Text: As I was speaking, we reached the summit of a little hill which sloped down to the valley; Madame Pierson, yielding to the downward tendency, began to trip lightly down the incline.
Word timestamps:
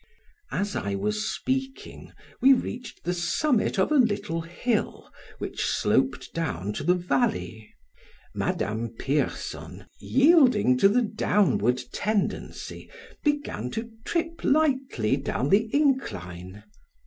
As 0.51 0.75
I 0.75 0.95
was 0.95 1.29
speaking, 1.31 2.11
we 2.41 2.53
reached 2.53 3.03
the 3.03 3.13
summit 3.13 3.77
of 3.77 3.91
a 3.91 3.97
little 3.97 4.41
hill 4.41 5.11
which 5.37 5.63
sloped 5.63 6.33
down 6.33 6.73
to 6.73 6.83
the 6.83 6.95
valley; 6.95 7.71
Madame 8.33 8.95
Pierson, 8.97 9.85
yielding 9.99 10.75
to 10.79 10.89
the 10.89 11.03
downward 11.03 11.83
tendency, 11.93 12.89
began 13.23 13.69
to 13.69 13.91
trip 14.03 14.43
lightly 14.43 15.17
down 15.17 15.49
the 15.49 15.69
incline. 15.71 16.63